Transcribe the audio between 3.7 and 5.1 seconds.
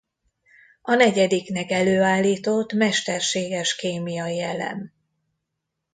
kémiai elem.